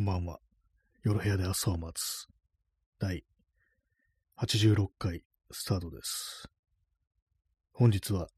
[0.00, 0.38] こんばんは。
[1.02, 2.26] 夜部屋で朝を待つ。
[2.98, 3.22] 第
[4.38, 6.48] 86回スタートです。
[7.74, 8.28] 本日は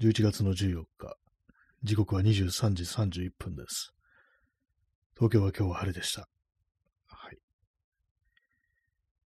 [0.00, 1.16] 11月の14日。
[1.82, 3.92] 時刻は23時31分です。
[5.16, 6.28] 東京は今日は晴れでした。
[7.08, 7.38] はい。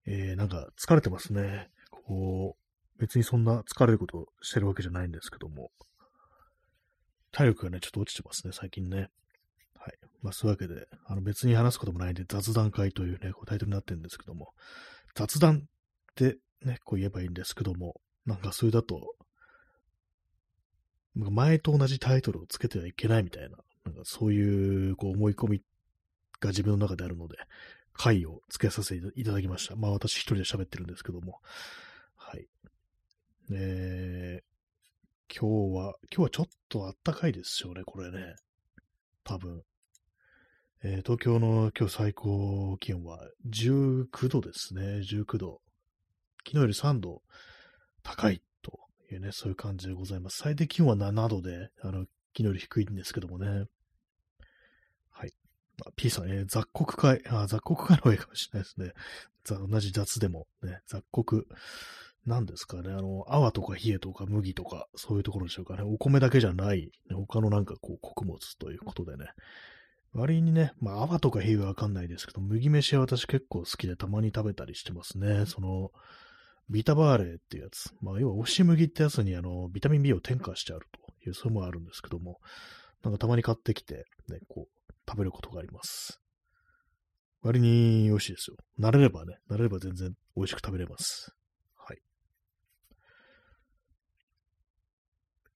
[0.07, 1.71] えー、なんか疲れてますね。
[1.91, 5.73] こう、別にそんな疲れることしてるわけじゃないんですけども、
[7.33, 9.11] 体力がね、ちょっと落ちてますね、最近ね。
[9.85, 9.99] はい。
[10.23, 14.55] まあ、そういうわけで、あの別に話すこともないんで、雑談会というね、こうタイトルになってるんですけども、
[15.15, 15.61] 雑談っ
[16.15, 19.15] てね、こう言えばいいんですけども、なんかそれだと、
[21.15, 25.63] 前と同じタイトルをつけてはいけないみたいな、なんかそういうこう思い込み
[26.41, 27.37] が自分の中であるので、
[27.93, 29.77] 回をつけさせていただきました。
[29.77, 31.41] まあ私一人で喋ってるんですけども、
[32.17, 32.49] はい。
[33.53, 38.35] えー、今日は、今日はちょっとあったかいですよね、これね。
[39.23, 39.63] 多分。
[40.87, 43.19] えー東京の今日最高気温は
[43.51, 45.01] 19度ですね。
[45.01, 45.63] 19度。
[46.47, 47.23] 昨日より3度
[48.03, 48.79] 高いと
[49.11, 50.43] いうね、そういう感じでございます。
[50.43, 53.65] 最低気温は7度で、あの、昨日より低いんですけどもね。
[55.09, 55.33] はい。
[55.79, 58.93] まあ P さん、えー雑穀会、あ雑穀会の方がいいかもしれないですね。
[59.71, 61.49] 同じ雑でも、ね、雑穀。
[62.27, 65.83] なんですかね、あの、泡とか冷えとか麦とか、そういうところでしょうかね。
[65.83, 69.29] お米だけじゃない、他のなんかこう、穀物ということでね。
[70.15, 75.45] 割にね、まあ、泡とか冷えはわかんないですけど、麦飯は私結構好きでたまに食べたりしてますね。
[75.47, 75.91] その、
[76.71, 77.91] ビタバーレーっていうやつ。
[78.01, 82.39] まあ、要は、押し麦ってやつに、あの、ビタミン B を添加してあるという、そういうのもあるんですけども、
[83.03, 86.21] なんかたまに買ってきて、ね、こう、食べることがあります。
[87.43, 88.57] 割に美味しいですよ。
[88.79, 91.35] 慣れればね、慣れれば全然美味しく食べれます。
[91.77, 91.99] はい。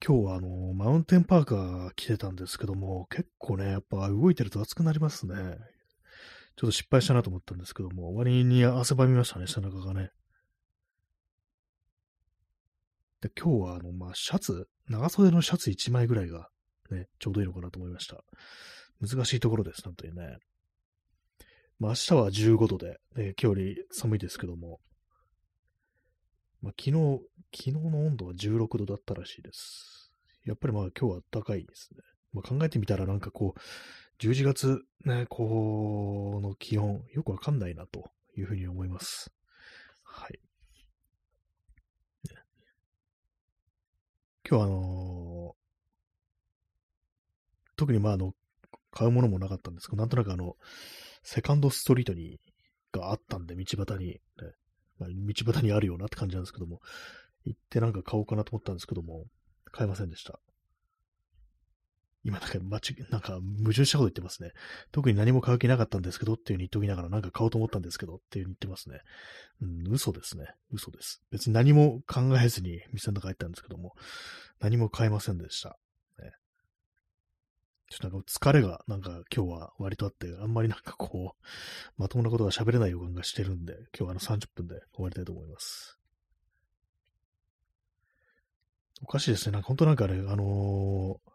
[0.08, 5.34] 今日はあの、マウンテンパーカー着てたんですけども、結構ね、やっぱ動いてると熱くなりますね。
[6.56, 10.10] ちょっと失敗したなと思ったんですけども、割に汗ばみましたね、背中がね。
[13.20, 16.48] で、今日はあの、まあ、シャツ、長袖のシャツ1枚ぐらいが
[16.90, 18.24] ね、ちょうどいいのかなと思いました。
[19.06, 20.38] 難しいところです、本当にね。
[21.78, 24.80] まあ、明日は15度で、ね、今日より寒いですけども、
[26.62, 27.20] まあ、昨日、
[27.54, 30.07] 昨日の温度は16度だったらしいです。
[30.48, 32.00] やっぱりまあ今日は暖かいですね。
[32.32, 33.60] まあ、考えてみたらなんかこう、
[34.22, 39.30] 11月ね、こうの気温、よくわかんないなというふうに思います。
[40.02, 40.40] はい。
[44.48, 45.58] 今日はあのー
[47.76, 48.34] 特にまああの、
[48.90, 50.56] 買うものもなかったんですけど、なんとなくあの、
[51.22, 52.40] セカンドストリートに、
[52.90, 54.20] があったんで、道端に、ね、
[54.98, 56.80] まあ、道端にあるようなって感じなんですけども、
[57.44, 59.26] 行ってなんか買おうかなと思ったんですけども、
[59.70, 60.40] 買えませんでした。
[62.24, 62.80] 今なんか間違、
[63.10, 64.50] なんか矛盾したこと言ってますね。
[64.92, 69.00] 特に何も買う気なかったんですけどっていう風に言っておきながらなんか買おうと思ったんですけどっていう風に言ってますね。
[69.62, 70.46] うん、嘘ですね。
[70.70, 71.22] 嘘です。
[71.30, 73.94] 別に何も考えずに店の中入ったんですけども、
[74.60, 75.78] 何も買えませんでした。
[76.18, 76.32] ね、
[77.88, 81.42] ちょっとなんか疲れがなんか今日は割とあって、あんまりなんかこう、
[81.96, 85.97] まともなことが喋れない予感がしてるんで、今日はあの30分で終わりたいと思います。
[89.02, 89.52] おかしいですね。
[89.52, 91.28] なんか本当なんかね、あのー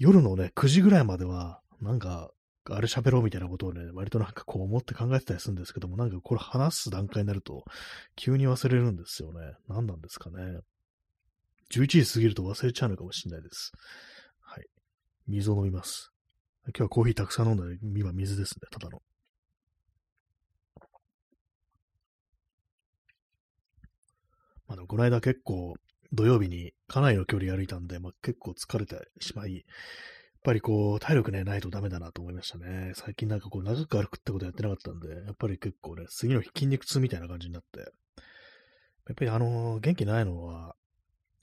[0.00, 2.30] 夜のね、9時ぐらいまでは、なんか、
[2.70, 7.64] あれ喋ろうみたいなことをね、割となんかこう思って考えてたりするんですけども、なんかこれ話す段階になると、
[8.16, 9.40] 急に忘れるんですよね。
[9.68, 10.60] 何なんですかね。
[11.70, 13.72] 11時過ぎると忘れちゃうのかもしれないです。
[14.40, 14.66] はい。
[15.28, 16.12] 水を飲みます。
[16.68, 19.02] 今日はコーヒーたくさん飲んだで、今水ですね、ただの。
[24.66, 25.74] まあでもこの間結構
[26.12, 29.64] 土曜日にかなりの距離歩いたんで、まあ、結構疲れてしまい、やっ
[30.42, 32.92] ぱりこう体力ね、ないとダメだなと思いましたね。
[32.94, 37.84] 最近なんかこう長く歩くってことやってなかったんで、やっぱり結構ね、次の日筋肉痛みたいな感じになって、や
[39.12, 40.74] っぱりあのー元気ないのは、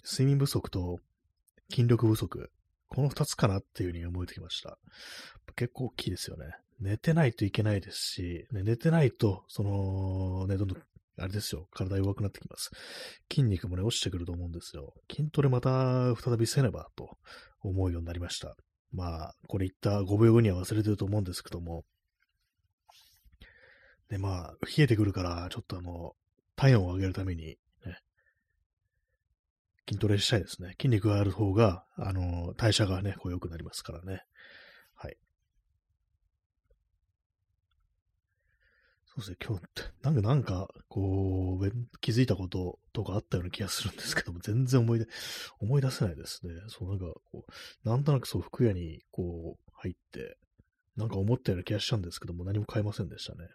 [0.03, 0.99] 睡眠不足と
[1.69, 2.49] 筋力不足、
[2.89, 4.77] この二つかなっていうふうに思えてきました。
[5.55, 6.45] 結構大きいですよね。
[6.79, 10.83] 寝てないといけないですし、ね、寝てないと、その、ね、どんどん、
[11.19, 12.69] あれですよ、体弱くなってきます。
[13.31, 14.93] 筋肉もね、落ちてくると思うんですよ。
[15.11, 17.17] 筋トレまた再びせねばと
[17.61, 18.55] 思うようになりました。
[18.91, 21.83] まあ、これ言った5秒後には忘れてると思うんですけども。
[24.09, 26.13] で、まあ、冷えてくるから、ちょっとあの、
[26.55, 27.99] 体温を上げるために、ね、
[29.87, 30.75] 筋トレしたいですね。
[30.79, 34.21] 筋肉がある方が、あの、代謝がね、こう良くなりますからね。
[34.95, 35.17] はい。
[39.19, 39.63] そうですね、今日、
[40.03, 41.71] なんか、なんか、こう、
[42.01, 45.07] 気づいたこととかあったような気がするんですけども、 全然思い出、
[45.59, 46.53] 思い出せないですね。
[46.67, 50.37] そう、なんか、こう、なんとなくそう、服屋に、こう、入って、
[50.95, 53.49] なんか思ったような気がしたんですけども、何も買いませんでしたね。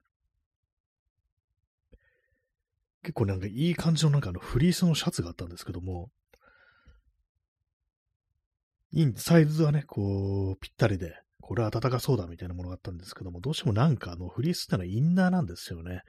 [3.02, 6.10] 結構なんかいい感じのなんかあのフリースのシャツがあったんですけども、
[8.92, 16.02] いいサイズはね、こう、ぴったりで、これは暖かそうだみたいなものがあったんですけども、どうしてもなんかあのフリースってのはインナーなんですよね。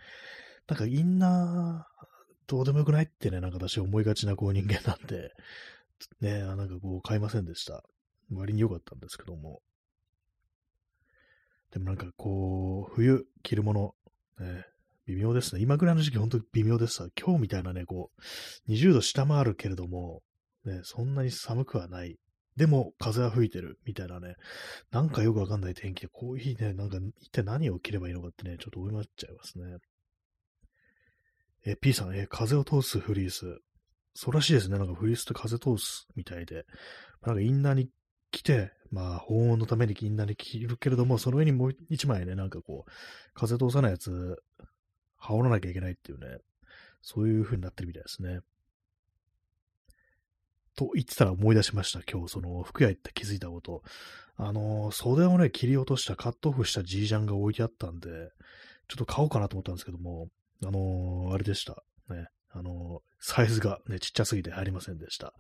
[0.68, 2.06] なんかインナー、
[2.48, 5.32] どうでもよくないってね、なんか私思いがちなこう人間なんで、
[6.22, 7.84] ね、なんかこう買いませんでした。
[8.32, 9.62] 割に良かったんですけども。
[11.72, 13.96] でもなんかこう、冬着るもの、
[14.40, 14.66] ね、
[15.08, 15.62] 微妙ですね。
[15.62, 17.08] 今ぐらいの時期本当に微妙ですさ。
[17.20, 18.12] 今日みたいなね、こ
[18.68, 20.22] う、20度下回るけれども、
[20.66, 22.18] ね、そんなに寒くはない。
[22.56, 24.36] でも、風は吹いてる、みたいなね、
[24.92, 29.78] なんかよくわかんない天気で、こういう日ね、なんか一体何を着ればいいのかってね、ちょっと思いまっちゃいますね。
[31.66, 33.60] え、P さん、え、風を通すフリース。
[34.16, 34.78] そうらしいですね。
[34.78, 36.66] なんかフリースって風通すみたいで。
[37.22, 37.90] なんかインナーに
[38.32, 42.92] 着て、まあ、保温のためにインナーに着るけれども、その上にもう一枚ね、なんかこう、
[43.34, 44.44] 風通さないやつ
[45.18, 46.38] 羽織らなきゃいけないっていうね、
[47.02, 48.42] そういう風になってるみたいですね。
[50.76, 52.02] と言ってたら思い出しました。
[52.10, 53.84] 今日、その、服屋行って気づいたこと。
[54.36, 58.10] あの、袖をね、切り落としたカットオフしたジージャンが置いてあったんで、
[58.88, 60.30] ちょっと買おうかなと思ったんですけども、
[60.66, 61.84] あの、あれでした。
[62.10, 62.28] ね。
[62.52, 65.34] あの、サイズがね、ちっちゃすぎて入りませんでした。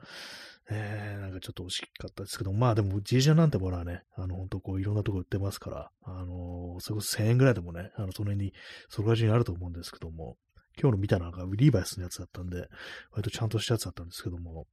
[0.69, 8.53] えー、なんかちょっと惜しかったですけど、まあでも、ジージャンなんてものはね、あの、ほんとこう、いろんなとこ売ってますから、あの、それこそ1000円ぐらいでもね、あの、その辺に、
[8.89, 10.37] そこら中にあると思うんですけども、
[10.79, 12.67] 今日の見たのがリーバイスのやつだったんで、
[13.11, 14.65] 割とちゃんとしたやつだったんですけども、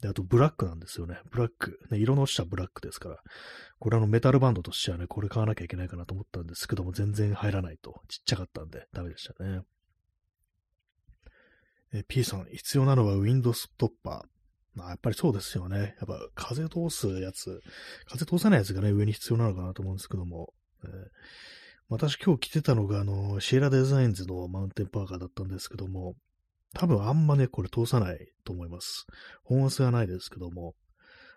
[0.00, 1.18] で、あとブラックなんですよね。
[1.30, 1.78] ブラック。
[1.90, 3.18] ね、色の落ちたブラックですから。
[3.78, 8.00] これあのメタルバンドとしてはね、これ買わなきゃいけないかなと思ったんですけども、全然入らないと。
[8.08, 9.62] ちっちゃかったんで、ダメでしたね。
[11.92, 14.40] え P さん、必要なのはウィンドストッパー。
[14.74, 15.78] まあ、やっぱりそうですよね。
[15.78, 17.60] やっぱ風通すやつ、
[18.06, 20.54] 風通さないやつがね、上に必要なのかなと思うんですけども。
[20.84, 20.90] えー、
[21.88, 26.14] 私今日着てたのが、あの、シエラデザインズのマウンテンパーカーだったんですけども、
[26.74, 29.06] 多分あんまね、これ通さないと思います。
[29.44, 30.74] 本圧はないですけども、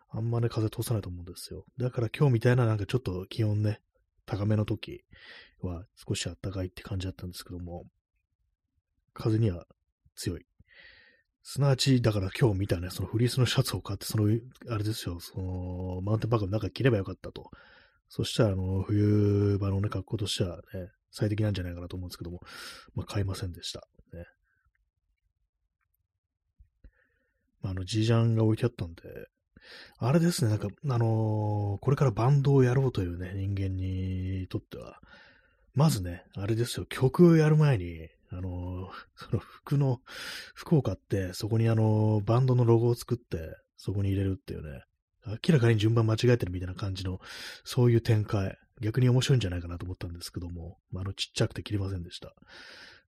[0.10, 1.66] あんまね、風通さないと思うんですよ。
[1.78, 3.82] だから今日みたいななんかちょっと気温ね、
[4.26, 5.04] 高めの時
[5.62, 7.86] は少し暖かいって感じだったんですけども、
[9.14, 9.66] 風には
[10.16, 10.46] 強い。
[11.42, 14.30] すなわち、だから今日見たね、そのフリースのシャツを買って、その、
[14.70, 17.52] あれですよ、その、マウンテンパークの中着ればよかったと。
[18.08, 22.40] そしたら、あの、冬場のね、格好としてはね、最適なんじゃないかなと思うんですけども、
[22.96, 23.82] まあ、買いませんでした。
[24.14, 24.26] ね。
[27.53, 29.02] まあ、の、ジージャンが置いてあったんで、
[29.98, 35.00] あれですね、なんか、あのー、これからバンドをやろうというね、人間にとっては、
[35.74, 40.02] まずね、あれですよ、曲をやる前に、あの、その服の、
[40.54, 44.84] 服を買って、そこにあの、バンドのロゴを作って、そこに入れるっていうね、
[45.26, 47.20] 明らかに順番間違えてるみたいな感じの、
[47.64, 52.34] そういう展開、逆に面白いんじゃないかなと思ったんですけども、あの、ちっちゃくて切りませんでした。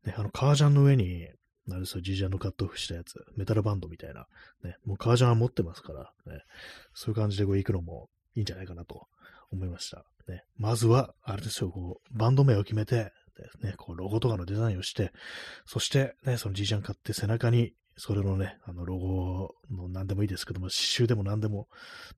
[0.05, 1.27] ね、あの、革ジャンの上に、
[1.69, 4.27] あれですよ、ジジャンのカットオフしたやつ、メタルバンドみたいな、
[4.63, 6.41] ね、もう革ジャンは持ってますから、ね、
[6.93, 9.07] そういう感じでこう行くのもいいんじゃないかなと
[9.51, 10.05] 思いました。
[10.27, 13.11] ね、まずは、あれですよ、こう、バンド名を決めて、
[13.61, 15.11] ね、こう、ロゴとかのデザインをして、
[15.65, 21.67] そして、ね、その G ジャン買って背中に、それのね、あの、ロゴの何でもいいですけども、刺繍でも何でも、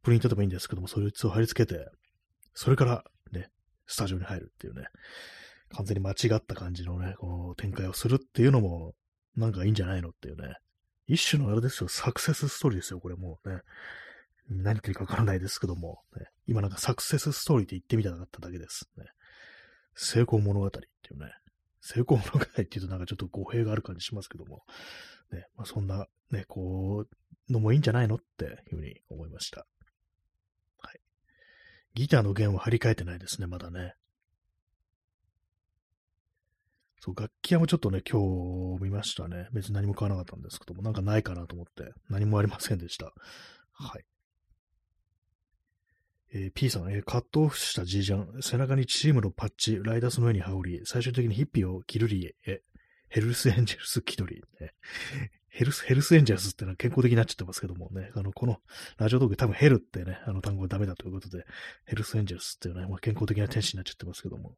[0.02, 1.90] プリントでもいいんですけども、それを貼り付けて、
[2.54, 3.50] それから、ね、
[3.86, 4.88] スタジオに入るっていうね、
[5.70, 8.94] 完全に間違った感じのね、この展開をするっていうのも、
[9.38, 10.56] なんかいいんじゃないのっていうね。
[11.08, 13.62] 一種のあれですよ、サクセスストーリーですよ、これもうね。
[14.50, 18.90] 何言ってるかわからないですけども、ね、今なんかサクセスストーリーって言ってみたかっただけです。
[18.98, 19.06] ね、
[19.96, 21.32] 成功物語っていうね、
[21.82, 24.64] 成功物語っていうとなんかちょっと語弊がある感じしますけども、
[25.32, 29.66] ね、まあ、そんなね、こう、のもいいんじゃないのっていうふうに思いました。
[30.80, 31.00] はい。
[31.94, 33.94] ギターの弦は張り替えてないですね、まだね。
[37.00, 38.20] そう、楽器屋もちょっとね、今
[38.78, 39.48] 日見ましたね。
[39.54, 43.14] 別に何も買わなかったんですけども、なんかないかなと思って、何もありませんでした。
[43.74, 44.06] はい。
[46.34, 52.62] えー、P さん、えー、カットオフしたじいジャン、背中にチームのパッチ、ライダースの上に羽織り、最終的にヒッピーを着るり、え、
[53.10, 54.74] ヘルスエンジェルス気取り、ね、
[55.48, 58.58] ヘルス、ヘルスエンジェルスってのは健康的になっちゃってますけどもね、あの、この
[58.98, 61.46] ラジオトーク多分ヘルってね、あの単語がダメだということで、
[61.86, 64.58] ヘルスエンジェルスっていうね、まあ、健康的な天使になっちゃってますけども、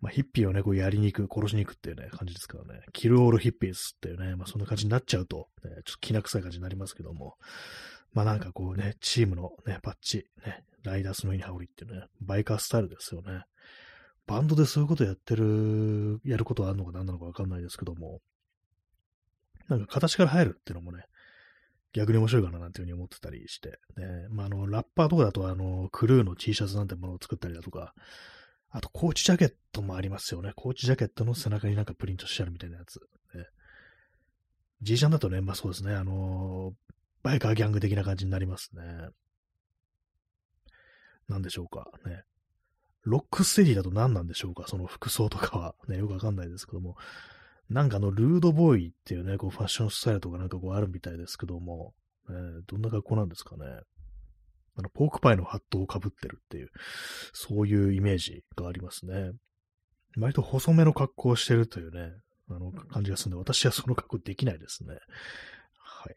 [0.00, 7.36] まあ、ヒッピーをね、こうやりに行く、殺しに行くっていうね、感じですからね、キルオールヒッピースっていうね、まあ、そんな感じになっちゃうと、ね、ちょっと気な臭い感じになりますけども、
[8.12, 13.42] まあなんかこうね、チームのね、パッチ、ね、ライダースのインハウリっていうね、バイカースタイルですよね。
[14.26, 18.20] バンドでそういうことやってる、やることはあるのか何なのかわかんないですけども、
[19.68, 21.04] なんか形から入るっていうのもね、
[21.92, 27.94] 逆に面白いかななんていうふうに思ってたりして、ね、まあ、あの、ラッパーとかだと、あの、クルーの T シャツなんてものを作ったりだとか、
[28.70, 30.52] あと、コーチジャケットもありますよね。
[30.54, 33.00] コーチジャケットの背中になんかプリントしてあるみたいなやつ。
[33.34, 33.46] ね、
[34.82, 36.74] G ちゃんだとね、まあそうですね、あのー、
[37.22, 38.82] バイカーギャング的な感じになりますね。
[41.28, 41.90] なんでしょうか。
[42.06, 42.22] ね。
[43.04, 45.74] ロックステディだと何なんでしょうかその服装とかは。
[45.88, 46.96] ね、よくわかんないですけども。
[47.70, 51.94] なんかあの、ルードボーイっていうね、こうファッションスタイルとかなんかこうあるみたいですけども、
[52.28, 53.64] ね、どんな格好なんですかね。
[54.78, 56.70] あの、ポークパイのハットをかぶってるっていう、
[57.32, 59.32] そういうイメージがありますね。
[60.16, 62.12] 割と細めの格好をしてるというね、
[62.48, 64.94] あの、感じがするんで、私はその格好できないですね。
[65.80, 66.14] はい。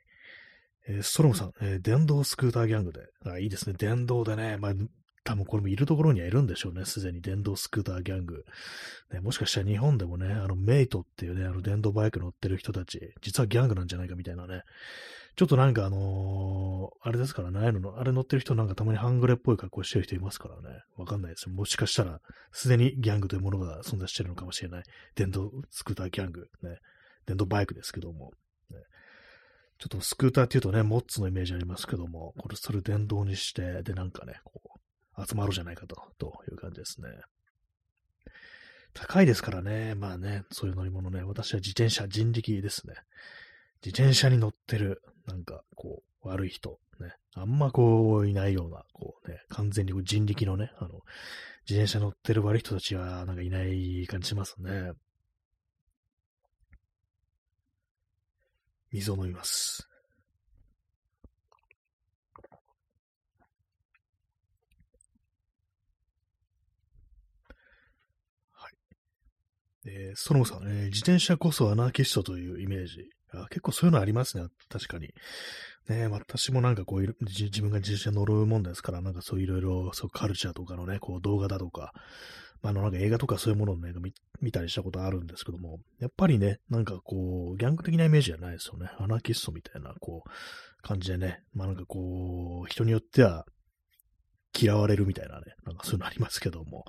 [0.89, 3.01] えー、ストロムさん、えー、電動スクーターギャングで。
[3.25, 3.75] あ、いいですね。
[3.77, 4.57] 電動でね。
[4.57, 4.73] まあ、
[5.23, 6.85] 多分これもいるところにはいるんでしょうね。
[6.85, 8.45] すでに電動スクーターギャング。
[9.13, 14.63] ね、もしかしたら日本でもね、あの、メイトっていうね、あの、電動バイク乗ってる人たち、実はギャングなんじゃないかみたいなね、
[15.35, 20.79] ちょっとなんかあのー、あれですからね、あの、あれ乗ってる人なんかたまに半グレっぽい格好してる人いますからね。
[20.97, 21.55] わかんないですよ。
[21.55, 22.19] もしかしたら、
[22.51, 24.83] すでにギャングというものが存在してるのかもしれない。
[25.15, 26.47] 電動スクーターギャング。
[26.63, 26.79] ね。
[27.25, 28.31] 電動バイクですけども。
[28.71, 28.77] ね、
[29.79, 34.70] ちょっとスクーターっていうとね、モッツのイメージありますけども、これ、それ電動にして、で、なんかね、こう、
[35.17, 37.09] 集まるじゃないかと、という感じですね。
[38.93, 39.95] 高いですからね。
[39.95, 41.23] まあね、そういう乗り物ね。
[41.23, 42.95] 私は自転車人力ですね。
[43.83, 51.01] 自転車に乗ってるなんか、こう、悪い人、ね、あんまこう、いないような、こうね、完全に人力のね、あの、
[51.67, 54.91] 自転車乗ってる悪い人たちは、なんかいない感じしますね。
[58.91, 59.87] 水を飲みます。
[69.85, 73.09] えー、そのさん、ね、自転車こそアナーキストというイメージ。
[73.33, 74.47] あ結構そういうのありますね。
[74.69, 75.13] 確かに。
[75.89, 81.93] ね私もなんかこう自分が自転車乗るもんですから、なんかそういろいろ、そうカルチャーとかのね、こう動画だとか、
[82.61, 88.89] まあ、のなんか映画とかそういうものをね見、見たりしたことあるんですけども、やっぱりね、なんかこう、ギャング的なイメージじゃないですよね。
[88.99, 90.29] アナーキストみたいな、こう、
[90.83, 93.45] 感じでね、まあなんかこう、人によっては、
[94.57, 96.85] 嫌われるみたいなね、なんかそういうのありますけども、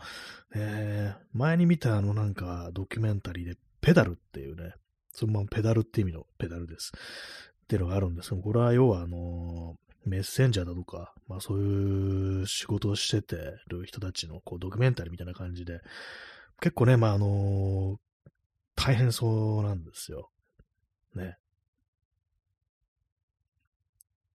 [0.55, 4.75] えー、前に見たあのなんかドキュメンタリーで、ペダルっていうね、
[5.13, 6.93] そのままペダルって意味のペダルです。
[7.65, 13.37] っていうのがあるんですけど、これは要はあのメッセンジャーだとか、まあそういう仕事をしてて
[13.69, 15.81] る人たちのこうドキュメンタリーみたいな感じで、
[16.61, 17.99] 結構ね、まああの
[18.75, 20.31] 大変そうなんですよ。
[21.15, 21.37] ね。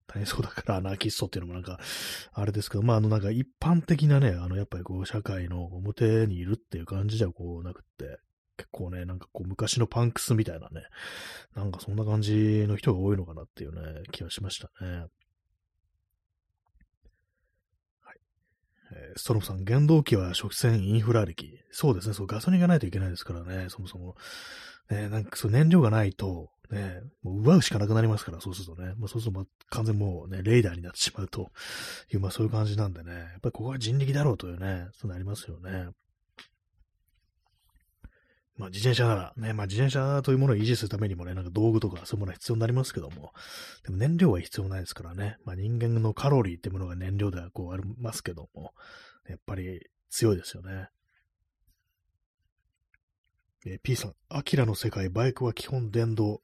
[0.07, 1.79] 大変そうだからアナーキストっていうのもなんか、
[2.33, 8.19] あれですけど、まああのなんか一般的なね、あのやっぱりこう社会の表にいるっていう感じじゃこうなくって、
[8.57, 10.83] 結構ね、なんかこう昔のパンクスみたいなね、
[11.55, 15.05] なんかそんな感じの人が多いのかなっていうね、気がしましたね。
[18.01, 18.19] はい。
[18.93, 21.59] えー、ストロムさん、原動機は直線インフラ歴。
[21.71, 24.15] そうですね、そう、ガソリンがないといけないですからね、そもそも。
[24.89, 28.93] ね、なんかそう燃料がないと、ね、もう奪うしかなくなりますから、そうするとね。
[28.97, 31.51] まあ、そうすると、ま、完全もうね、レーダーになってしまうと
[32.11, 33.13] いう、まあそういう感じなんでね。
[33.13, 35.89] やっぱりここは人力だろうというね、そうなりますよね。
[38.57, 43.31] まあ自転車ならね、まあ自転車というものを維持するためにもね、なんか道具とかそういうものは必要になりますけども、
[43.83, 48.73] でも燃料は必要ないですからね、まあ人間のカロリーってものが燃料ではこうありますけども、
[49.29, 50.89] やっぱり強いですよね。
[53.65, 56.41] え、P さん、アキラの世界、バイクは基本電動。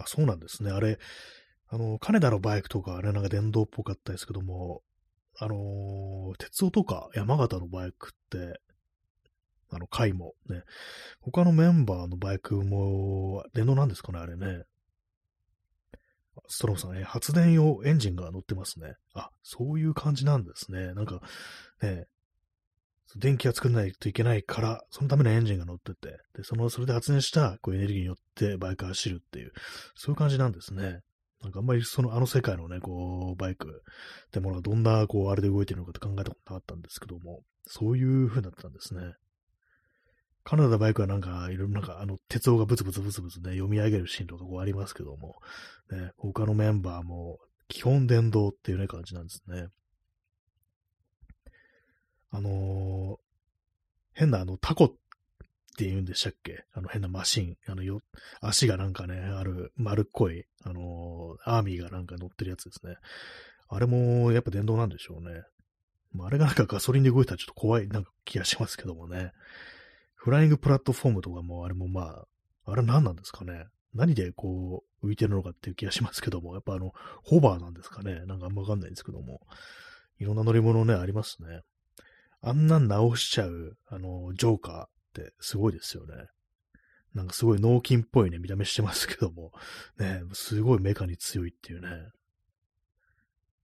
[0.00, 0.70] あ、そうなんですね。
[0.70, 0.98] あれ、
[1.68, 4.82] あの、金田のバイクとか、あれなんか電動っぽかったですけども、
[5.38, 8.60] あの、鉄道とか山形のバイクって、
[9.72, 10.62] あの回もね。
[11.20, 14.64] 他のメンバーのバイクも、電動なんですかね、あれね。
[16.48, 18.94] ストローさん、ね、発電用エンジンが乗ってますね。
[19.14, 20.92] あ、そういう感じなんですね。
[20.94, 21.20] なんか、
[21.82, 22.06] ね、
[23.18, 29.52] 電気が作らないといけないから、そのためのエンジンが乗ってて、で、その、それで発電したこうエネルギーによってバイクが走るっていう、
[29.94, 31.00] そういう感じなんですね。
[31.42, 33.82] なんかあんまりその、あの世界のね、こう、バイク
[34.26, 39.14] ってものがどんな、こう、あれで動いてるのかって考えたことなかったんですけども、そういう風になってたんですね。
[40.42, 45.36] カナダバイクはなんか、いろいろなんか、あの、鉄道がブツブツブツブツね、読み上げるシーンとかこうありますけども、
[45.90, 47.38] ね、他のメンバーも、
[47.68, 49.68] 基本電動っていうね、感じなんですね。
[52.30, 53.16] あのー、
[54.12, 54.88] 変なあの、タコっ
[55.76, 56.64] て言うんでしたっけ？
[56.74, 57.56] あの変なマシン。
[57.68, 58.02] あのよ、
[58.40, 62.96] 足がなんかね、ある丸っこい、あのー、アーミーがなんか乗ってるやつですね。
[63.68, 65.42] あれもやっぱ電動なんでしょうね。
[66.12, 69.32] まあ、あれがなんかガソリンで動いたらちょっと怖いなんか気がしますけどもね。
[70.16, 72.24] フライングプラットフォームとかも、あれもま
[72.66, 73.64] あ、あれ何なんですかね？
[73.94, 76.92] 何でこう、浮いてるのかっていう気がしますけども、やっぱあの、
[77.24, 78.26] ホバーなんですかね？
[78.26, 79.40] なんかあんまわかんないんですけども。
[80.18, 81.62] いろんな乗り物ね、ありますね。
[82.42, 86.14] あんなん直しちゃう、あの、ジョーカーってすごいですよね。
[87.14, 89.52] なんかすごい脳筋っぽいね、見た目してますけども、
[89.98, 91.88] ね、すごいメカに強いっていうね、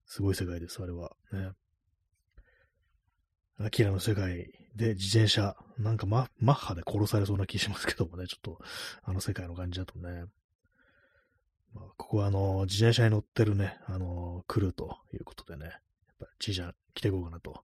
[0.04, 1.16] すごい世界です、あれは。
[1.32, 1.50] ね。
[3.58, 8.58] アキラの世界で自転車、なんかママッハで殺されそうな気しますけどもね、ちょっと、
[9.02, 10.26] あの世界の感じだとね。
[11.72, 15.78] まあ、ここはあの、自転車に乗ってるね、あの、来るということでね、やっ
[16.20, 17.62] ぱじいちゃん来ていこうかなと。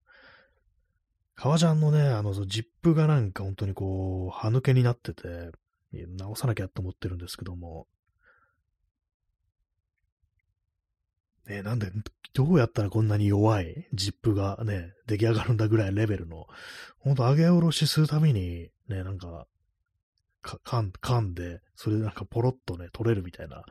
[1.42, 5.50] 革ジャンのね、あの、ジップがなんか本当にこう、歯抜けになってて、
[6.16, 7.88] 直さなきゃと思ってるんですけども、
[11.48, 11.90] ね、なんで、
[12.32, 16.46] どうやったらこんなに弱いジップがね、出来上がるんだぐらいレベルの、
[16.98, 19.48] ほんと上げ下ろしするために、ね、なんか、
[20.42, 23.64] か、噛んで、それでなんかポロッとね、取れるみたいな、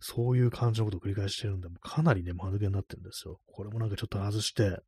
[0.00, 3.38] そういう感じのことを繰り返してるんで、もかなりね、間抜けになってるんですよ。
[3.46, 4.82] これもなんかちょっと外して、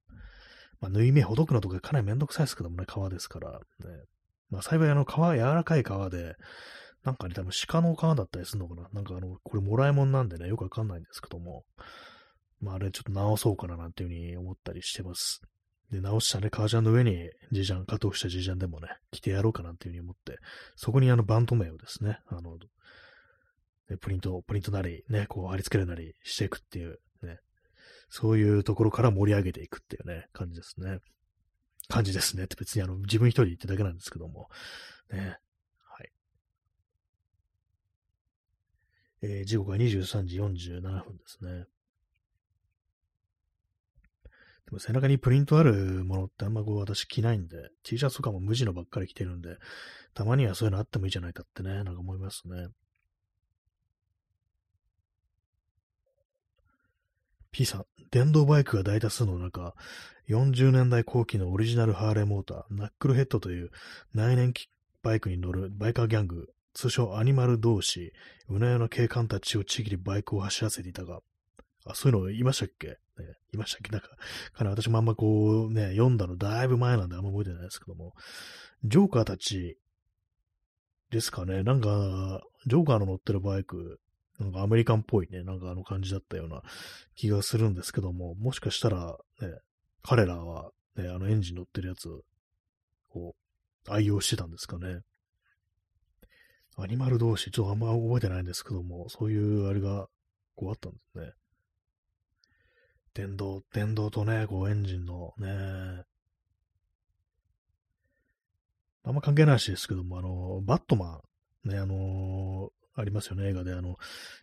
[0.84, 3.58] まあ、縫い目ほどくのとかかなりめんどくさいですけどもね、皮ですから、ね。
[4.50, 6.36] まあ、幸いあの皮、柔らかい皮で、
[7.04, 8.88] なんかね、多分鹿の皮だったりするのかな。
[8.92, 11.64] なんかあの、これもらい物なんでね、よくわかんないんですけども、
[12.60, 15.40] まあ、あれちょっと直そうかななんていうふうに思ったりしてます。
[15.90, 20.38] で、直したね、革ジャンの上に、じいちゃん、加藤したじいちゃんでもね、着てやろうかなっていうふうに思って、
[20.76, 22.58] そこにあのバンド名をですね、あの、
[24.00, 27.00] プリント、プリントなり、ね、こう貼り付けるなりしていくっていう、
[28.16, 31.00] そういうところから盛り上げていくっていうね、感じですね。
[31.88, 34.48] 感じですねって別にあの、自分一人で言ってだけなんですけども、
[35.12, 35.36] ね、
[35.82, 36.12] はい。
[39.22, 41.64] えー、時刻は23時47分ですね。
[44.66, 49.56] でも背中にプリントあるものってあんまこう私着ないんで、T シャツとかも無地のばっかり着てるんで、
[50.14, 52.68] たまにはそういうのあってもいいじゃないかってね、なんか思いますね。
[57.54, 59.74] P さん、電動バイクが大多数の中、
[60.28, 63.70] 40年代後期のオリジナルハーレーモーター、ナックルヘッドという
[64.12, 64.68] 内燃機
[65.04, 68.12] バイクに乗るバイカーギャング、通称アニマル同士、
[68.48, 71.20] うなやの警官たちをちぎりバイクを走らせていたが、
[71.86, 72.96] あ、そういうの言いましたっけ、ね、
[73.52, 73.92] いましたっけ？
[73.92, 74.08] なんか、
[74.52, 78.14] かな私もあんまこうね、読んだのだいぶ前なんであんま覚えてないですけども、
[78.82, 79.78] ジョーカーたち
[81.10, 81.62] ですかね。
[81.62, 84.00] なんか、ジョーカーの乗ってるバイク、
[84.38, 86.62] なんかアメリカンっぽいね、なんかあの感じだったような
[87.14, 89.48] 気がするんですけども、もしかしたら、ね、
[90.02, 92.08] 彼らは、ね、あのエンジン乗ってるやつ
[93.14, 93.34] を
[93.88, 95.00] 愛用してたんですかね。
[96.76, 100.08] アニマル同士、ちょっとあんま覚えてないんですけども、そういうあれが、
[100.56, 101.32] こうあったんですね。
[103.14, 106.04] 電動、電動とね、こうエンジンのね、
[109.04, 111.20] あんま関係ないしですけども、あの、バットマ
[111.64, 113.96] ン、ね、あの、ありますよね、映画で、あの、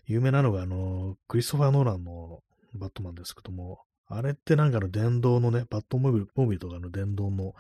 [0.06, 7.54] 有名なのが、あの、クリストファー・ノーランのバットマンですけども、あれってなんかの電動のね、バットモビル、モビルとかの電動の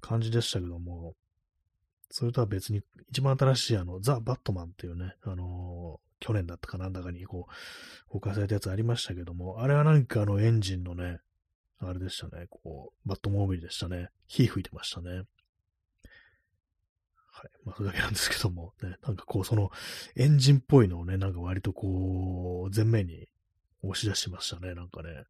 [0.00, 1.14] 感じでしたけども、
[2.10, 11.18] それとは別に、一番新しいあの、ザ・バットマンっていうね、あの去年だったかなんだかにこう、公開されたやつありましたけども、あれはなんかあのエンジンのね、
[11.78, 14.08] あれでしたね、こう、バットモービルでしたね。
[14.26, 15.22] 火吹いてましたね。
[17.42, 17.50] はい。
[17.64, 19.70] まあ、それだけなんですけども、ね、なんかこう、その、
[20.16, 23.28] エンジンっぽいのをね、なんか割とこう、前面に
[23.82, 25.24] 押し出しましたね、なんかね。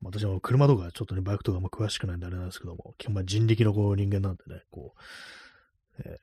[0.00, 6.18] まあ私は車とかちょっとね、バイクとかも詳しくないんであれなんですけども、基本まあ人力のこう人間なんでね、こう、えー、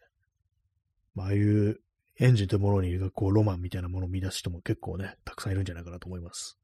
[1.15, 1.81] まあ、ああいう
[2.19, 6.60] エンジンというものに、こう、ロマンみたいなものを見出す人も結構ね、たくさんいるんじゃないかなと思います。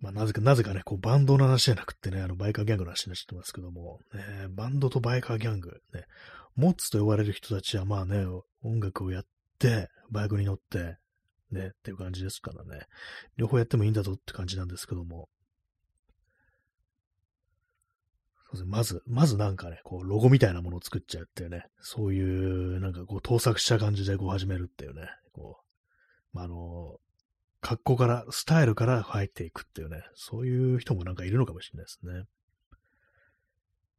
[0.00, 6.04] まあ、なぜか、なぜかね、こう、バンドの話じゃなくってね、あの、バイカーギャングの話になっちゃってますけども、ね、バンドとバイカーギャング、ね、
[6.54, 8.26] モッツと呼ばれる人たちは、まあね、
[8.62, 9.24] 音楽をやっ
[9.58, 10.96] て、バイクに乗って、
[11.50, 12.84] ね、っていう感じですからね、
[13.36, 15.28] 両方やってもいいんだぞって感じなんですけども、
[18.48, 18.64] そうです。
[18.64, 26.98] ねまず、まずなんかね、こう、ロゴみたいなものを作っちゃうっていうね、そういう、なんかこう、盗作した感じでこう始めるっていうね、こう、まあ、あの、
[27.66, 32.22] 格好から、スタイルから入っていくっていうね、そういう人もなんかいるのかもしれないですね。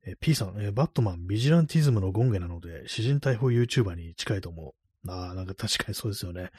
[0.06, 4.74] え P さん、えバットマン、ビジランティズムの権下なので、詩人逮捕 YouTuber に近いと思
[5.06, 5.12] う。
[5.12, 6.52] ああ、なんか確かにそうですよね。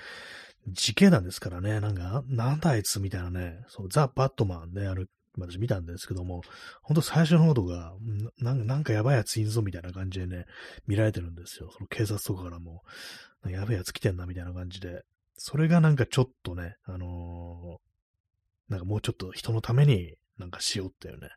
[0.67, 5.07] 時系なんですからね、なんか、なんだあいつみたいなね、そう、ザ・バットマンね、あの、
[5.39, 6.43] 私見たんですけども、
[6.83, 7.95] ほんと最初の方とか、
[8.39, 10.45] なんかやばいやついんぞみたいな感じでね、
[10.87, 11.71] 見られてるんですよ。
[11.73, 12.83] その警察とかからも、
[13.47, 15.05] やばいやつ来てんなみたいな感じで。
[15.39, 21.31] それがなんかちょっとね、あのー、なんかもうちょっと人のために、なんかしようっていうね、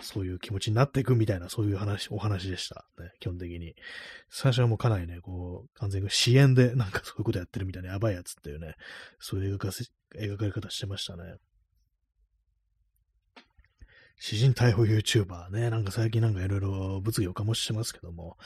[0.00, 2.86] そういう気持ちになっていくみたいな、そういう話、お話でした。
[2.98, 3.74] ね、基本的に。
[4.28, 8.74] 最初はもうかなりね、こう、完全に支援でなんかそういうことやってるみたいなやばいやつっていうね、
[9.20, 9.84] そういう描かせ、
[10.16, 11.34] 描かれ方してましたね。
[14.22, 18.36] 詩人逮捕 YouTuber ね、なんか最近なんかいろいろ物議を醸してますけども、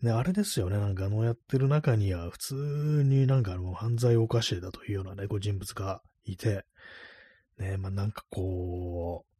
[0.00, 2.54] ね、あれですよね、なんかあのやってる中には普通
[3.04, 6.64] になんかあの犯罪を犯してたというようなね、こう人物がいて、
[7.58, 9.38] ね、まあなんかこう、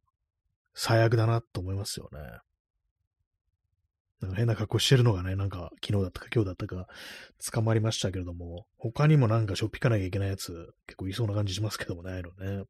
[0.73, 2.19] 最悪だなと思いますよね。
[4.19, 6.87] なんか変な格好してるのがね、なんか昨日だったか今日だったか
[7.53, 12.65] 捕まりましたけれども、他にもなんかしょっぴかなきゃいけないやつ結構いそうな感じしますけどもね、あのね。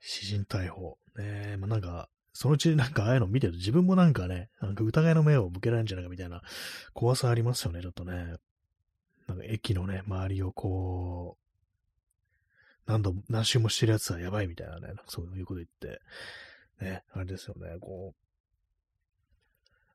[0.00, 0.98] 詩人逮捕。
[1.16, 6.42] ねまあ、なんか、そのうちなんかああいうの見てると自分もなんかね、なんか疑いの目を向けられるんじゃないかみたいな
[6.94, 8.36] 怖さありますよね、ちょっとね。
[9.26, 16.00] なんか駅のね、周りをこう、何度、何周もしてるやつはやばいみたいなね、なそういうこと言って、
[16.84, 18.20] ね、あれですよね、こう、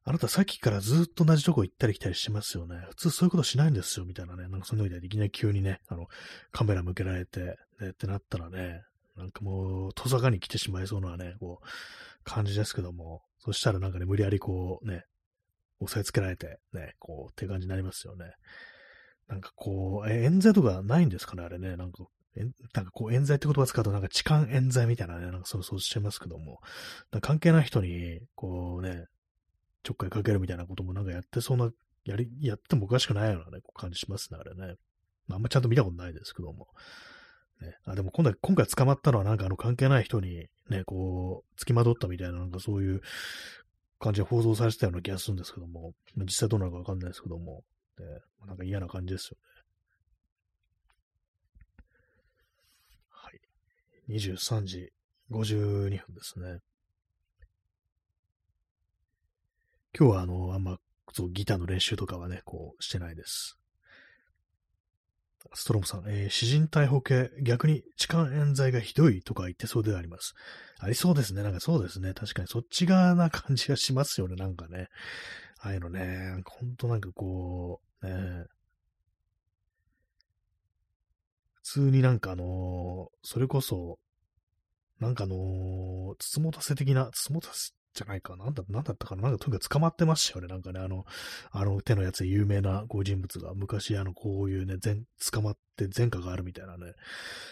[0.08, 2.86] あなたさっきからずっと同じとこ行ったり来たりしますよね。
[2.90, 4.48] 普通そういうことしないんですよ、みたいなね。
[4.48, 6.06] なんかそのようでいきなり急にね、あの、
[6.52, 8.84] カメラ向けられて、ね、ってなったらね、
[9.16, 11.68] なんかもう、とさかに来てしまいそうなね、こう、
[12.24, 15.06] 感じですけども、そしたらなんかね、無理やりこう、ね、
[15.80, 18.34] 押さえつけられて、ね、こう、って感じになりますよね。
[19.28, 21.78] なんかこう、え、冤罪とかないんですかね、あれね。
[21.78, 22.06] なんか、
[22.74, 26.60] なんかこう、冤罪って言葉使うと、なんか痴漢冤罪みたいなね、なんかそう、そうしてますけども、
[27.22, 29.06] 関係ない人に、こうね、
[29.84, 31.72] ちょっかいかけるみたいなこともなんかやってそうな、
[32.04, 34.76] やり、やってもおかしくないようなね、感じしますね、あれね。
[35.30, 36.68] あんまちゃんと見たことないですけども。
[37.62, 43.02] ね、あでも今度、今回捕まったのはなんかあの関係ない人にね、こう、付きまとったみたいな、なんかそういう
[44.00, 47.64] 感じで報道されてたような気がするんですけども、実際どうなのかわかんないですけども、
[47.98, 48.06] ね、
[48.46, 49.56] なんか嫌な感じですよね。
[53.10, 53.40] はい。
[54.14, 54.92] 23時
[55.32, 56.60] 52分ですね。
[59.98, 60.78] 今日はあの、あんま、
[61.14, 63.58] そう、ギターの練習とかはね、こう、してないです。
[65.54, 70.34] ストロムさん、えー、詩人逮捕系、逆に痴漢冤罪がひどいとか言ってそうではあります。
[70.80, 71.44] ありそうですね。
[71.44, 72.14] なんかそうですね。
[72.14, 74.36] 確かにそっち側な感じがしますよね。
[74.36, 74.90] なんかね。
[75.60, 78.46] ああいうのね、ほんとなんかこう、ね、
[81.56, 83.98] 普通になんかあのー、それこそ、
[85.00, 88.36] なんかあのー、つつもたせ的な、つつもたせじゃないか。
[88.36, 90.48] なんだ、なんだったかななんかとにかく捕まってましたよね。
[90.50, 91.06] なんかね、あの、
[91.52, 94.98] あの手のやつで有名なこう人物が昔あの、こういうね、前、
[95.32, 96.94] 捕まって前科があるみたいなね、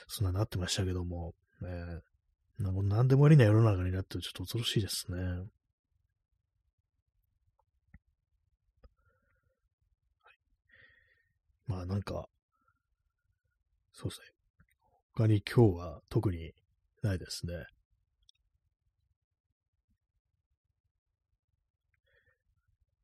[0.08, 1.70] そんななってましたけども、ね、
[2.60, 5.18] なんなんでもありな世の中になってちょっと恐ろしいですね。
[11.68, 12.28] まあなんか、
[13.94, 14.28] そうですね。
[15.16, 16.54] 他に今日は特に
[17.02, 17.54] ないですね。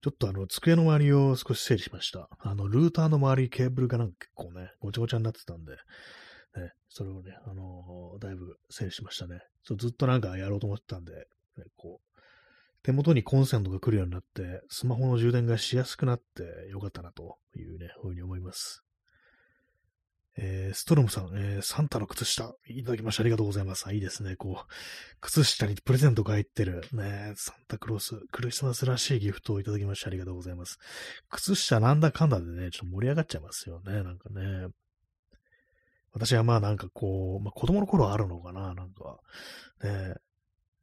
[0.01, 2.29] ちょっとあの、机の周りを少し整理しました。
[2.39, 9.41] あの、ルーターの周り、ケーブルがなんか結構ね、ごちゃごちゃになってたんで、ね、それをね、あのー、だいぶ整理しましたね。
[9.63, 12.19] そうずっとなんかやろうと思ってたんで、ね、こう、
[12.81, 18.83] 手元にコンセントが来るようになって、スマホの充電がしやすくなってよかったなというね、ふうに思います。
[20.41, 23.91] えー、ストロムさん、えー、サンタの靴下、いただきましてありがとうございます。
[23.93, 24.37] いいですね。
[24.37, 24.71] こう、
[25.19, 30.77] 靴下にプレゼントが入ってる、ね、サンタクロース、クリスマスらしいギフトをいただきましてありがとうございます。
[31.29, 34.01] 靴下なんだかんだでね、ちょっと盛り上がっちゃいますよね。
[34.01, 34.67] なんかね。
[36.13, 39.19] 私はまあなんかこう、まあ子供の頃あるのかな、なんか。
[39.83, 40.15] ね、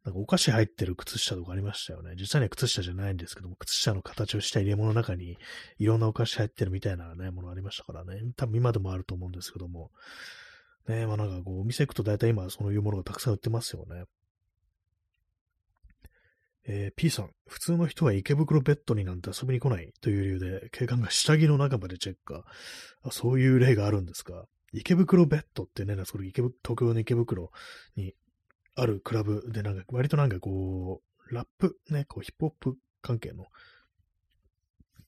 [0.06, 2.14] なんかお菓子入ってる靴下とかありましたよね。
[2.18, 5.36] 実際には靴下じゃないんですけども、靴下の形をした入れ物の中に
[5.78, 8.22] いろんなお菓子入ってるみたいなね、ものありましたからね。
[8.36, 9.90] 多分今でもあると思うんですけども。
[10.88, 14.04] ねまあなんかこう、お店行くと大体今そういうものがたくさん売ってますよね。
[16.68, 22.44] えー、P さん、普通の人は池袋ベッドになんて遊びに来ないという理由で、警官が下着の中までチェックか。
[23.02, 24.44] あそういう例があるんですか？
[24.72, 27.50] 池袋ベッドってね、それ池東京の池袋
[27.96, 28.14] に
[28.76, 33.46] あるクラブで、なんか、割となんかこう、ラップ、ね、こう、ヒップホップ関係の、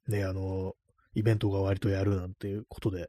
[0.09, 0.75] ね、あの、
[1.15, 3.09] イベントが割とやるなんていうことで、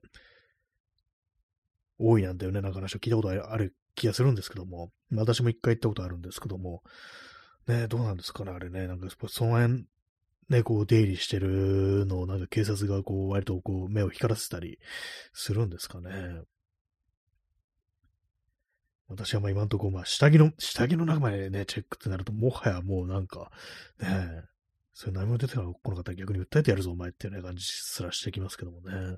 [1.98, 6.84] 多いなんていうね、なんか話を聞いたことある気がするんですけども、私も一回行ったことあるんですけども、
[7.68, 9.86] ね、どうなんですかね、あれね、なんか、その辺、
[10.50, 14.80] ね、こう、出入りしてるのを、なんか警察がこう、割とこう、目を光らせたり
[15.32, 16.42] するんですかね。
[19.10, 23.52] 私はまあ今んとこ、まあ下着の、下着の中までね、チェックってなると、もはやもうなんか、
[24.00, 24.44] ね
[24.94, 29.18] それ何も出てこなかったら逆に訴えてやるぞ、お前っていうね、感じすらしてきますけどもね。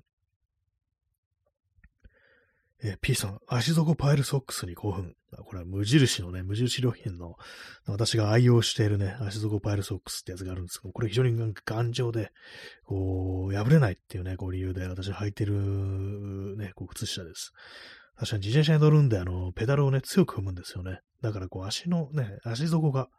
[2.83, 5.15] え、P さん、足底パイルソックスに興奮。
[5.45, 7.35] これは無印のね、無印良品の、
[7.85, 12.31] 私が愛用しているね、足底パイルソックスってやつがあるんですけど、これ非常に頑丈で、
[12.85, 17.53] こう、破れないっていうね、こう理由で私履いてるね、こう靴下です。
[18.21, 20.99] 確かに自転車に乗るんで、あの、ペダルをね、強く踏むんですよね。
[21.23, 23.09] だからこう足のね、足底が、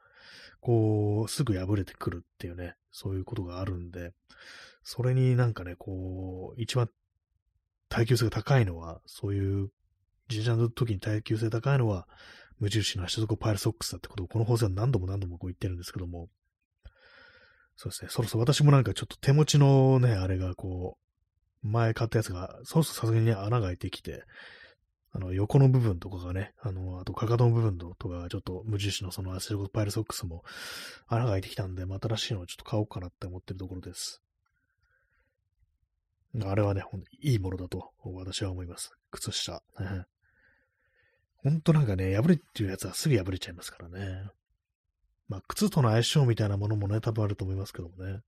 [0.60, 4.12] こう、すぐ破れてくるっていうね、そういうことがあるんで、
[4.84, 6.88] それになんかね、こう、一番
[7.88, 9.70] 耐久性が高いのは、そういう
[10.30, 12.06] 自転車の時に耐久性高いのは、
[12.60, 16.28] 無印の足底パイルソックスだってことを、この放送は何度も何度もこう言ってるんですけども、
[17.74, 20.96] そうですね、そろそろ私もなんかちょっと手持ちのね、あれがこ
[21.64, 24.22] う、前買ったやつが、そろそろさすがに、ね、穴が開いてきて、
[25.14, 30.42] あの、横の部分とかがね、あの、あと、かかとの部分とか、ちょっと無印のその足底パイルソックスも
[31.06, 34.22] 穴が開いてきたんで、ま、新しいのをちょっと買おうかなって思ってるところです。
[36.40, 38.90] あれはね、ほんといいものだと私は思います。
[39.10, 39.62] 靴下。
[41.36, 44.30] ほんとなんかね、破れっていうやつはすぐ破れちゃいますからね。
[45.28, 48.20] まあ、靴との相性みたいなものもね、多分あると思いますけどもね。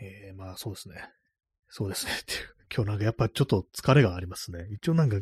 [0.00, 0.96] えー、まあそうですね。
[1.68, 2.12] そうですね。
[2.74, 4.66] 今日なんかやっぱちょっと疲れがありますね。
[4.70, 5.16] 一応なんか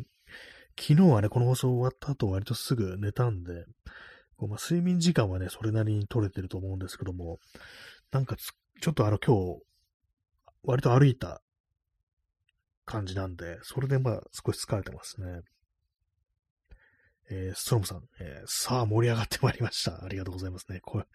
[0.77, 3.65] 昨日はね、この放送終わった後割とすぐ寝たんで、
[4.37, 7.39] こうまあ、睡眠時間はね、それなりに取れてると思うんですけども、
[8.11, 9.61] なんかちょっとあの今日、
[10.63, 11.41] 割と歩いた
[12.83, 15.41] 感じなんで、それでまあ少し疲れてますね。
[17.29, 20.03] えー、ストロムさん、えー、さあ盛り上がってまいりました。
[20.03, 20.79] ありがとうございますね。
[20.81, 21.05] これ、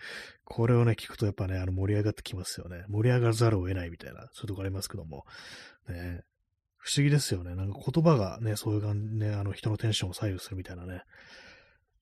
[0.45, 2.85] これをね、聞くとやっぱね、あの盛り上がってきますよね。
[2.89, 5.25] 盛り上がらざるを得ないみたいな、そういうとこありますけども。
[5.89, 6.23] ね、
[6.79, 7.55] 不思議ですよね。
[7.55, 11.03] なんか言葉がね、そういう感じね、あの人のテンションを左右するみたいなね。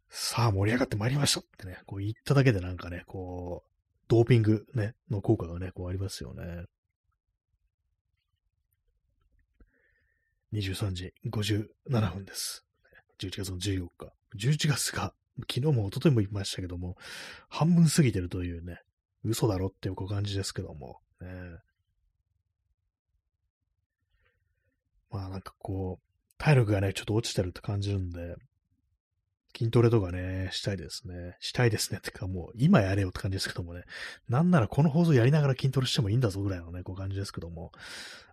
[0.08, 3.70] さあ盛り上がってまいりましたってね、こう言っただけでなんかね、こう、
[4.08, 6.64] ドーピングね、の効果がね、こうありますよね。
[10.52, 12.67] 23時57分です。
[13.18, 14.12] 11月の14日。
[14.36, 16.96] 11月が、昨日も一昨日も言いましたけども、
[17.48, 18.80] 半分過ぎてるというね、
[19.24, 21.28] 嘘だろっていう感じですけども、ね、
[25.10, 28.36] まあなんかこう、体力がね、ちょっと落ちてるって感じるんで、
[29.56, 31.36] 筋トレとかね、したいですね。
[31.40, 31.98] したいですね。
[31.98, 33.82] ってかもう今やれよって感じですけどもね。
[34.28, 37.72] なんならこの放送やりながら筋トレしてもいいんだぞぐらいのね、こう感じですけども。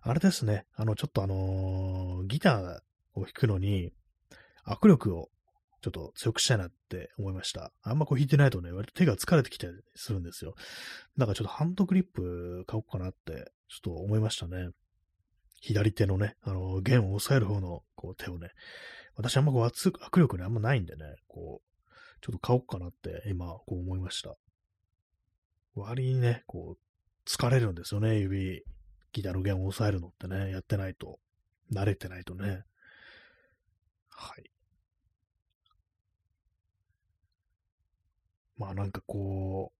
[0.02, 0.66] あれですね。
[0.76, 2.78] あの、ちょっとあのー、ギター
[3.14, 3.92] を弾くのに、
[4.66, 5.28] 握力を
[5.82, 7.72] ちょっと強くしたいなって思いました。
[7.82, 10.54] あんまこう弾いてないとね、割と手が疲れてきたりするんですよ。
[11.16, 14.70] だからちょっとハンドクリップ買おうかなって、ちょっと思いましたね。
[15.60, 18.50] 左手のね、あの、弦を押さえる方のこう手をね、
[19.16, 21.86] 私あんまこう圧握力ね、あんまないんでね、こう、
[22.20, 24.36] ちょっと買おうかなって今、こう思いました。
[25.74, 28.62] 割にね、こう、疲れるんですよね、指、
[29.12, 31.18] ギターの弦を押さえるのってね、やってないと。
[31.72, 32.62] 慣れてないとね。
[34.08, 34.50] はい。
[38.56, 39.76] まあなんかこう、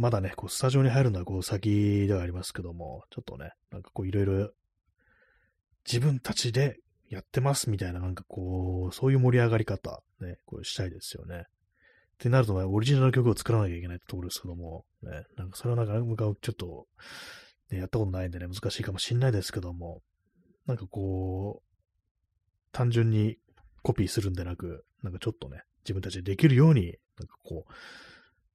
[0.00, 4.50] まだね、こう、スタジオに入るのはこう先ではありますけども、ちょっとね、なんかこういろいろ
[5.86, 11.44] 自分たちでやってますみたいな、なんかこう、そういう盛り上がり方、ね、こうしたいですよね。
[11.44, 16.86] ってなると、ね、オリジナルの曲を作らなきゃいけないってところですけども、ね、なんかそれはなんか、ちょっと、
[17.70, 20.02] ね、やったことないんでね、難しいかもしんないですけども、
[20.66, 21.72] なんかこう、
[22.70, 23.36] 単純に
[23.82, 27.66] コピーするんでなく、なんかちょっとね、自分たちでできるように、なんかこ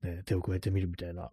[0.04, 1.30] う、ね、手を加えてみるみたいな、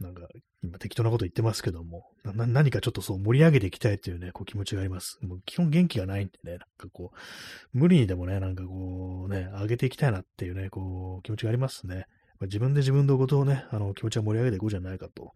[0.00, 0.26] なんか、
[0.64, 5.18] 今適当なこと言ってますけども、何かちょっとそう盛り上げていきたいというね、こう気持ちがあります。
[5.22, 12.06] もう基本元気がないんでね、なんかこう、無理にでもね、なんかこうね、上げていきたいなっていうね、こう、気持ちがありますね。
[12.38, 15.32] まあ、自分で自分のことをね、あの、気持ちを盛り上げていこうじゃないかと、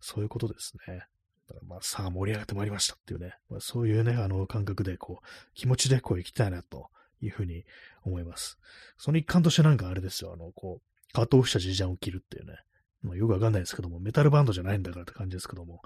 [0.00, 1.04] そういうことですね。
[1.48, 7.64] だからまあ、さあ盛り上がってまいりましたっていうね、まあ、そういうね、あの、感覚でこう、気持ちでこう行きたいなというふうに
[8.04, 8.58] 思います。
[8.96, 12.58] その一環としてなんかあれですよ、あの、こう、カットオフした時間を切るっていうね、
[13.02, 15.82] まあ、よくわかんないですけども、メタルバンドじゃないんだからって感じですけども、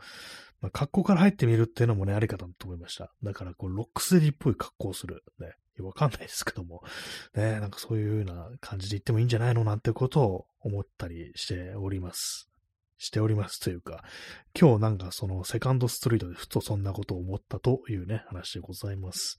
[0.61, 3.13] まあ、格好から入ってみるっていうのもね、ありかなと思いました。
[3.23, 5.23] だから、こう、ロックスデリっぽい格好をする。
[5.39, 5.53] ね。
[5.81, 6.83] わかんないですけども、
[7.35, 12.49] ね、なんかそういうような感じで言ってもいいんじゃないのなんてことを思ったりしております。
[12.99, 14.05] しておりますというか、
[14.59, 19.39] 今日なんかそのセカンドストリートでふとそんなことを思ったというね、話でございます。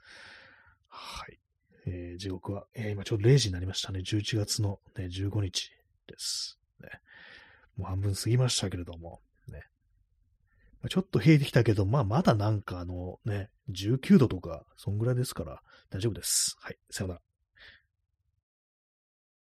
[0.90, 1.43] はい。
[1.86, 4.00] えー、時刻は、えー、今ちょうど0時になりましたね。
[4.00, 5.72] 11月の、ね、15日
[6.08, 6.60] です。
[6.82, 6.90] ね。
[7.78, 9.64] もう半分過ぎましたけれども、ね。
[10.82, 16.56] まあ、ちょっと冷えてきたけど、まあまだなんかあのね、19度とか、そんぐらいですから大丈夫です。
[16.60, 17.22] はい、さよなら。